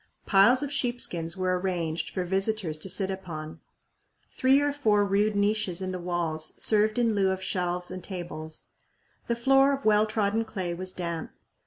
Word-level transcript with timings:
Piles 0.25 0.63
of 0.63 0.73
sheep 0.73 0.99
skins 0.99 1.37
were 1.37 1.59
arranged 1.59 2.09
for 2.09 2.23
visitors 2.25 2.79
to 2.79 2.89
sit 2.89 3.11
upon. 3.11 3.59
Three 4.31 4.59
or 4.59 4.73
four 4.73 5.05
rude 5.05 5.35
niches 5.35 5.79
in 5.79 5.91
the 5.91 5.99
walls 5.99 6.55
served 6.57 6.97
in 6.97 7.13
lieu 7.13 7.29
of 7.29 7.43
shelves 7.43 7.91
and 7.91 8.03
tables. 8.03 8.69
The 9.27 9.35
floor 9.35 9.73
of 9.73 9.85
well 9.85 10.07
trodden 10.07 10.43
clay 10.43 10.73
was 10.73 10.91
damp. 10.91 11.29